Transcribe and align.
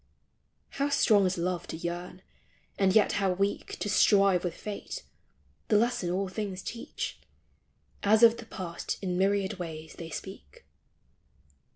How 0.81 0.89
strong 0.89 1.27
is 1.27 1.37
love 1.37 1.67
to 1.67 1.77
yearn, 1.77 2.23
and 2.79 2.91
yet 2.95 3.11
how 3.11 3.33
weak 3.33 3.77
To 3.77 3.87
strive 3.87 4.43
with 4.43 4.55
fate: 4.55 5.03
the 5.67 5.77
lesson 5.77 6.09
all 6.09 6.27
things 6.27 6.63
teach, 6.63 7.19
As 8.01 8.23
of 8.23 8.37
the 8.37 8.47
past 8.47 8.97
in 9.03 9.15
myriad 9.15 9.59
ways 9.59 9.93
they 9.99 10.09
speak. 10.09 10.65